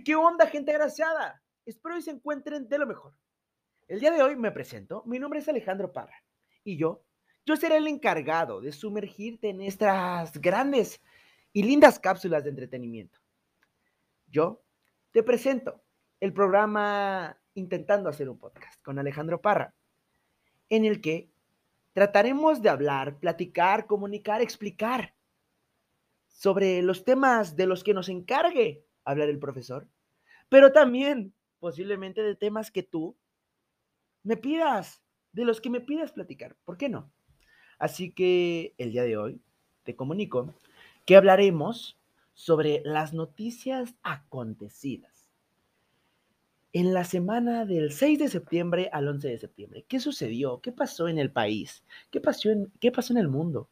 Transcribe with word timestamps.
¿Qué 0.00 0.16
onda, 0.16 0.46
gente 0.46 0.70
agraciada? 0.70 1.42
Espero 1.66 1.96
que 1.96 2.02
se 2.02 2.10
encuentren 2.10 2.66
de 2.66 2.78
lo 2.78 2.86
mejor. 2.86 3.14
El 3.88 4.00
día 4.00 4.10
de 4.10 4.22
hoy 4.22 4.36
me 4.36 4.50
presento. 4.50 5.02
Mi 5.04 5.18
nombre 5.18 5.40
es 5.40 5.48
Alejandro 5.48 5.92
Parra. 5.92 6.24
Y 6.64 6.78
yo, 6.78 7.04
yo 7.44 7.56
seré 7.56 7.76
el 7.76 7.86
encargado 7.86 8.62
de 8.62 8.72
sumergirte 8.72 9.50
en 9.50 9.60
estas 9.60 10.40
grandes 10.40 11.02
y 11.52 11.62
lindas 11.64 11.98
cápsulas 11.98 12.44
de 12.44 12.50
entretenimiento. 12.50 13.18
Yo 14.28 14.62
te 15.10 15.22
presento 15.22 15.82
el 16.20 16.32
programa 16.32 17.38
Intentando 17.54 18.08
hacer 18.08 18.30
un 18.30 18.38
podcast 18.38 18.82
con 18.82 18.98
Alejandro 18.98 19.42
Parra, 19.42 19.74
en 20.70 20.86
el 20.86 21.02
que 21.02 21.30
trataremos 21.92 22.62
de 22.62 22.70
hablar, 22.70 23.18
platicar, 23.18 23.86
comunicar, 23.86 24.40
explicar 24.40 25.14
sobre 26.28 26.80
los 26.80 27.04
temas 27.04 27.56
de 27.56 27.66
los 27.66 27.84
que 27.84 27.92
nos 27.92 28.08
encargue 28.08 28.86
hablar 29.04 29.28
el 29.28 29.38
profesor, 29.38 29.88
pero 30.48 30.72
también 30.72 31.34
posiblemente 31.58 32.22
de 32.22 32.34
temas 32.34 32.70
que 32.70 32.82
tú 32.82 33.16
me 34.22 34.36
pidas, 34.36 35.02
de 35.32 35.44
los 35.44 35.60
que 35.60 35.70
me 35.70 35.80
pidas 35.80 36.12
platicar, 36.12 36.56
¿por 36.64 36.76
qué 36.76 36.88
no? 36.88 37.10
Así 37.78 38.12
que 38.12 38.74
el 38.78 38.92
día 38.92 39.02
de 39.02 39.16
hoy 39.16 39.40
te 39.82 39.96
comunico 39.96 40.54
que 41.04 41.16
hablaremos 41.16 41.98
sobre 42.34 42.82
las 42.84 43.12
noticias 43.12 43.94
acontecidas 44.02 45.30
en 46.72 46.94
la 46.94 47.04
semana 47.04 47.66
del 47.66 47.92
6 47.92 48.18
de 48.18 48.28
septiembre 48.28 48.88
al 48.92 49.08
11 49.08 49.28
de 49.28 49.38
septiembre. 49.38 49.84
¿Qué 49.88 50.00
sucedió? 50.00 50.60
¿Qué 50.60 50.72
pasó 50.72 51.08
en 51.08 51.18
el 51.18 51.30
país? 51.30 51.84
¿Qué 52.10 52.20
pasó 52.20 52.50
en, 52.50 52.72
qué 52.80 52.90
pasó 52.90 53.12
en 53.12 53.18
el 53.18 53.28
mundo? 53.28 53.68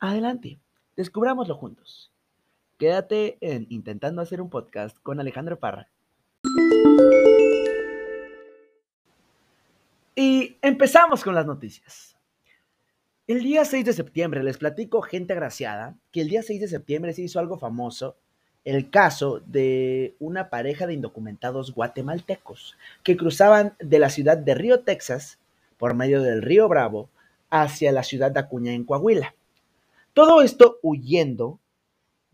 Adelante, 0.00 0.58
descubrámoslo 0.96 1.54
juntos. 1.54 2.13
Quédate 2.76 3.38
en 3.40 3.68
Intentando 3.70 4.20
hacer 4.20 4.40
un 4.40 4.50
podcast 4.50 4.98
con 5.04 5.20
Alejandro 5.20 5.60
Parra. 5.60 5.88
Y 10.16 10.56
empezamos 10.60 11.22
con 11.22 11.36
las 11.36 11.46
noticias. 11.46 12.16
El 13.28 13.44
día 13.44 13.64
6 13.64 13.84
de 13.84 13.92
septiembre 13.92 14.42
les 14.42 14.58
platico 14.58 15.02
gente 15.02 15.34
agraciada 15.34 15.96
que 16.10 16.20
el 16.22 16.28
día 16.28 16.42
6 16.42 16.62
de 16.62 16.68
septiembre 16.68 17.12
se 17.12 17.22
hizo 17.22 17.38
algo 17.38 17.58
famoso, 17.58 18.16
el 18.64 18.90
caso 18.90 19.40
de 19.46 20.16
una 20.18 20.50
pareja 20.50 20.88
de 20.88 20.94
indocumentados 20.94 21.72
guatemaltecos 21.74 22.76
que 23.04 23.16
cruzaban 23.16 23.76
de 23.78 24.00
la 24.00 24.10
ciudad 24.10 24.36
de 24.36 24.54
Río, 24.54 24.80
Texas, 24.80 25.38
por 25.78 25.94
medio 25.94 26.22
del 26.22 26.42
río 26.42 26.68
Bravo, 26.68 27.08
hacia 27.50 27.92
la 27.92 28.02
ciudad 28.02 28.32
de 28.32 28.40
Acuña 28.40 28.72
en 28.72 28.82
Coahuila. 28.82 29.36
Todo 30.12 30.42
esto 30.42 30.78
huyendo 30.82 31.60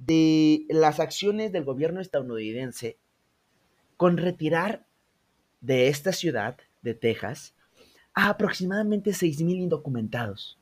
de 0.06 0.65
las 0.69 0.98
acciones 0.98 1.53
del 1.53 1.65
gobierno 1.65 2.01
estadounidense 2.01 2.97
con 3.97 4.17
retirar 4.17 4.87
de 5.61 5.89
esta 5.89 6.12
ciudad 6.12 6.56
de 6.83 6.95
Texas 6.95 7.55
a 8.15 8.31
aproximadamente 8.31 9.11
6.000 9.11 9.61
indocumentados 9.61 10.59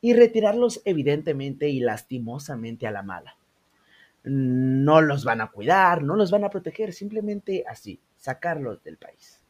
y 0.00 0.12
retirarlos 0.12 0.82
evidentemente 0.84 1.68
y 1.68 1.80
lastimosamente 1.80 2.86
a 2.86 2.90
la 2.90 3.02
mala. 3.02 3.36
No 4.24 5.00
los 5.00 5.24
van 5.24 5.40
a 5.40 5.50
cuidar, 5.50 6.02
no 6.02 6.16
los 6.16 6.30
van 6.30 6.44
a 6.44 6.50
proteger, 6.50 6.92
simplemente 6.92 7.64
así, 7.68 8.00
sacarlos 8.16 8.82
del 8.82 8.96
país. 8.96 9.40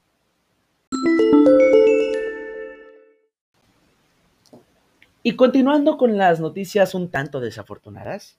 Y 5.22 5.36
continuando 5.36 5.96
con 5.96 6.18
las 6.18 6.40
noticias 6.40 6.94
un 6.94 7.10
tanto 7.10 7.40
desafortunadas, 7.40 8.38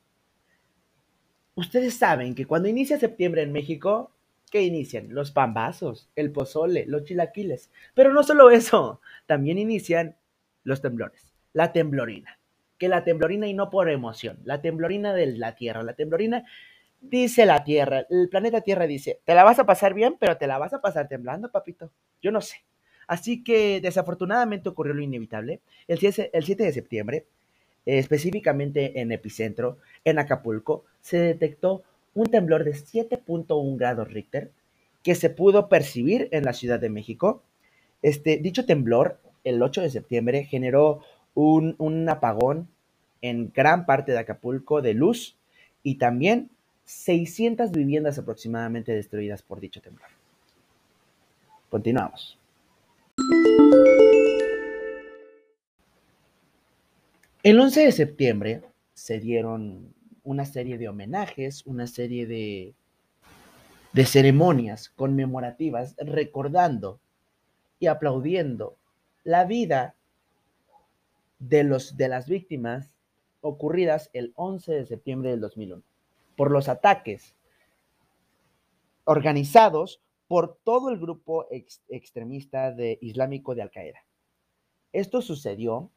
Ustedes 1.55 1.93
saben 1.93 2.35
que 2.35 2.45
cuando 2.45 2.67
inicia 2.67 2.99
septiembre 2.99 3.41
en 3.41 3.53
México, 3.53 4.11
¿qué 4.51 4.63
inician? 4.63 5.07
Los 5.09 5.31
pambazos, 5.31 6.09
el 6.17 6.31
pozole, 6.31 6.85
los 6.85 7.05
chilaquiles. 7.05 7.71
Pero 7.93 8.11
no 8.11 8.23
solo 8.23 8.49
eso, 8.51 8.99
también 9.25 9.57
inician 9.57 10.17
los 10.63 10.81
temblores, 10.81 11.33
la 11.53 11.71
temblorina. 11.71 12.39
Que 12.77 12.89
la 12.89 13.05
temblorina 13.05 13.47
y 13.47 13.53
no 13.53 13.69
por 13.69 13.89
emoción, 13.89 14.39
la 14.43 14.61
temblorina 14.61 15.13
de 15.13 15.27
la 15.27 15.55
Tierra, 15.55 15.81
la 15.81 15.93
temblorina 15.93 16.43
dice 16.99 17.45
la 17.45 17.63
Tierra, 17.63 18.05
el 18.09 18.27
planeta 18.27 18.59
Tierra 18.59 18.85
dice, 18.85 19.21
te 19.23 19.33
la 19.33 19.45
vas 19.45 19.59
a 19.59 19.65
pasar 19.65 19.93
bien, 19.93 20.17
pero 20.19 20.37
te 20.37 20.47
la 20.47 20.57
vas 20.57 20.73
a 20.73 20.81
pasar 20.81 21.07
temblando, 21.07 21.51
papito. 21.51 21.89
Yo 22.21 22.31
no 22.31 22.41
sé. 22.41 22.65
Así 23.07 23.43
que 23.43 23.79
desafortunadamente 23.79 24.67
ocurrió 24.67 24.93
lo 24.93 25.01
inevitable. 25.01 25.61
El 25.87 25.99
7, 25.99 26.31
el 26.33 26.43
7 26.43 26.63
de 26.63 26.73
septiembre 26.73 27.25
específicamente 27.85 28.99
en 28.99 29.11
epicentro, 29.11 29.77
en 30.03 30.19
Acapulco, 30.19 30.85
se 31.01 31.17
detectó 31.17 31.83
un 32.13 32.27
temblor 32.27 32.63
de 32.63 32.73
7.1 32.73 33.77
grados 33.77 34.11
Richter 34.11 34.51
que 35.03 35.15
se 35.15 35.29
pudo 35.29 35.69
percibir 35.69 36.29
en 36.31 36.45
la 36.45 36.53
Ciudad 36.53 36.79
de 36.79 36.89
México. 36.89 37.43
Este, 38.01 38.37
dicho 38.37 38.65
temblor, 38.65 39.19
el 39.43 39.61
8 39.61 39.81
de 39.81 39.89
septiembre, 39.89 40.45
generó 40.45 41.01
un, 41.35 41.75
un 41.77 42.09
apagón 42.09 42.67
en 43.21 43.51
gran 43.53 43.85
parte 43.85 44.13
de 44.13 44.19
Acapulco 44.19 44.81
de 44.81 44.93
luz 44.93 45.35
y 45.83 45.95
también 45.95 46.49
600 46.85 47.71
viviendas 47.71 48.17
aproximadamente 48.17 48.93
destruidas 48.93 49.41
por 49.41 49.59
dicho 49.59 49.81
temblor. 49.81 50.09
Continuamos. 51.69 52.39
El 57.45 57.59
11 57.59 57.81
de 57.81 57.91
septiembre 57.91 58.63
se 58.95 59.19
dieron 59.19 59.93
una 60.23 60.45
serie 60.45 60.79
de 60.79 60.89
homenajes, 60.89 61.63
una 61.67 61.85
serie 61.85 62.25
de, 62.25 62.73
ceremonias 64.03 64.89
conmemorativas 64.89 65.95
recordando 65.99 66.99
y 67.77 67.85
aplaudiendo 67.85 68.79
la 69.23 69.45
vida 69.45 69.93
de 71.37 72.07
las 72.09 72.27
víctimas 72.27 72.95
ocurridas 73.41 74.09
el 74.13 74.33
11 74.37 74.73
de 74.73 74.85
septiembre 74.87 75.29
del 75.29 75.41
2001 75.41 75.83
por 76.35 76.49
los 76.49 76.67
ataques 76.67 77.35
organizados 79.03 80.01
por 80.27 80.57
todo 80.63 80.89
el 80.89 80.97
grupo 80.97 81.45
extremista 81.51 82.71
de, 82.71 82.97
islámico 83.01 83.53
de 83.53 83.61
Al 83.61 83.69
Qaeda. 83.69 84.03
Esto 84.93 85.21
sucedió 85.21 85.91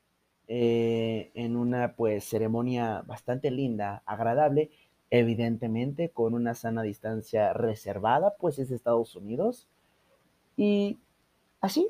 eh, 0.49 1.31
en 1.35 1.57
una 1.57 1.95
pues 1.95 2.25
ceremonia 2.25 3.03
bastante 3.07 3.51
linda, 3.51 4.03
agradable, 4.07 4.71
evidentemente 5.11 6.09
con 6.09 6.35
una 6.35 6.55
sana 6.55 6.83
distancia 6.83 7.53
reservada, 7.53 8.35
pues 8.39 8.59
es 8.59 8.71
Estados 8.71 9.15
Unidos. 9.15 9.69
Y 10.57 10.99
así, 11.61 11.89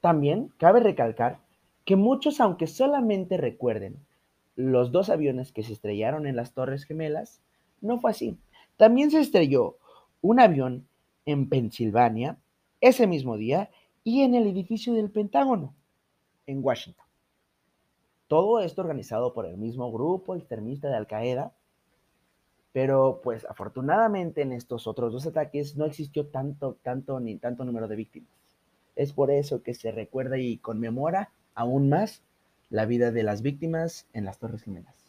también 0.00 0.52
cabe 0.56 0.80
recalcar 0.80 1.38
que 1.84 1.96
muchos, 1.96 2.40
aunque 2.40 2.66
solamente 2.66 3.36
recuerden 3.36 3.96
los 4.56 4.92
dos 4.92 5.10
aviones 5.10 5.52
que 5.52 5.62
se 5.62 5.72
estrellaron 5.72 6.26
en 6.26 6.36
las 6.36 6.52
Torres 6.52 6.84
Gemelas, 6.84 7.40
no 7.80 8.00
fue 8.00 8.12
así. 8.12 8.38
También 8.76 9.10
se 9.10 9.20
estrelló 9.20 9.76
un 10.22 10.40
avión 10.40 10.86
en 11.26 11.48
Pensilvania 11.48 12.38
ese 12.80 13.06
mismo 13.06 13.36
día 13.36 13.70
y 14.04 14.22
en 14.22 14.34
el 14.34 14.46
edificio 14.46 14.94
del 14.94 15.10
Pentágono 15.10 15.74
en 16.46 16.62
Washington. 16.62 17.03
Todo 18.34 18.58
esto 18.58 18.80
organizado 18.82 19.32
por 19.32 19.46
el 19.46 19.56
mismo 19.56 19.92
grupo 19.92 20.34
extremista 20.34 20.88
de 20.88 20.96
Al 20.96 21.06
Qaeda, 21.06 21.52
pero 22.72 23.20
pues 23.22 23.44
afortunadamente 23.44 24.42
en 24.42 24.50
estos 24.50 24.88
otros 24.88 25.12
dos 25.12 25.24
ataques 25.24 25.76
no 25.76 25.84
existió 25.84 26.26
tanto, 26.26 26.76
tanto 26.82 27.20
ni 27.20 27.36
tanto 27.36 27.64
número 27.64 27.86
de 27.86 27.94
víctimas. 27.94 28.32
Es 28.96 29.12
por 29.12 29.30
eso 29.30 29.62
que 29.62 29.72
se 29.72 29.92
recuerda 29.92 30.36
y 30.36 30.56
conmemora 30.56 31.30
aún 31.54 31.88
más 31.88 32.24
la 32.70 32.86
vida 32.86 33.12
de 33.12 33.22
las 33.22 33.40
víctimas 33.40 34.08
en 34.12 34.24
las 34.24 34.40
Torres 34.40 34.64
Gemelas. 34.64 35.03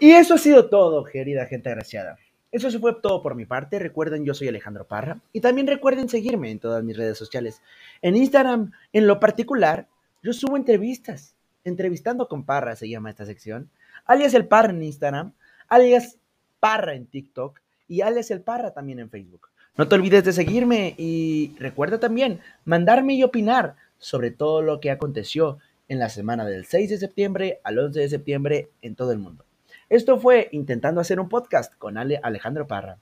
Y 0.00 0.12
eso 0.12 0.34
ha 0.34 0.38
sido 0.38 0.68
todo, 0.68 1.04
querida 1.04 1.46
gente 1.46 1.70
agraciada. 1.70 2.18
Eso 2.52 2.70
fue 2.78 2.94
todo 3.02 3.20
por 3.20 3.34
mi 3.34 3.46
parte. 3.46 3.78
Recuerden, 3.80 4.24
yo 4.24 4.32
soy 4.32 4.48
Alejandro 4.48 4.86
Parra. 4.86 5.20
Y 5.32 5.40
también 5.40 5.66
recuerden 5.66 6.08
seguirme 6.08 6.50
en 6.50 6.60
todas 6.60 6.84
mis 6.84 6.96
redes 6.96 7.18
sociales. 7.18 7.60
En 8.00 8.16
Instagram, 8.16 8.72
en 8.92 9.06
lo 9.06 9.18
particular, 9.18 9.88
yo 10.22 10.32
subo 10.32 10.56
entrevistas. 10.56 11.34
Entrevistando 11.64 12.28
con 12.28 12.44
Parra 12.44 12.76
se 12.76 12.88
llama 12.88 13.10
esta 13.10 13.26
sección. 13.26 13.70
Alias 14.06 14.34
el 14.34 14.46
Parra 14.46 14.70
en 14.70 14.82
Instagram. 14.82 15.32
Alias 15.68 16.16
Parra 16.60 16.94
en 16.94 17.06
TikTok. 17.06 17.60
Y 17.88 18.00
alias 18.02 18.30
el 18.30 18.40
Parra 18.40 18.72
también 18.72 19.00
en 19.00 19.10
Facebook. 19.10 19.48
No 19.76 19.88
te 19.88 19.96
olvides 19.96 20.24
de 20.24 20.32
seguirme 20.32 20.94
y 20.96 21.54
recuerda 21.58 21.98
también 21.98 22.40
mandarme 22.64 23.14
y 23.14 23.24
opinar 23.24 23.74
sobre 23.98 24.30
todo 24.30 24.62
lo 24.62 24.80
que 24.80 24.90
aconteció 24.90 25.58
en 25.88 25.98
la 25.98 26.08
semana 26.08 26.44
del 26.44 26.66
6 26.66 26.90
de 26.90 26.98
septiembre 26.98 27.60
al 27.64 27.78
11 27.78 28.00
de 28.00 28.08
septiembre 28.08 28.68
en 28.80 28.94
todo 28.94 29.12
el 29.12 29.18
mundo. 29.18 29.44
Esto 29.88 30.18
fue 30.18 30.48
Intentando 30.52 31.00
hacer 31.00 31.18
un 31.18 31.30
podcast 31.30 31.74
con 31.76 31.96
Ale 31.96 32.20
Alejandro 32.22 32.66
Parra. 32.66 32.98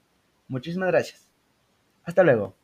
Muchísimas 0.47 0.88
gracias. 0.88 1.33
Hasta 2.05 2.23
luego. 2.23 2.55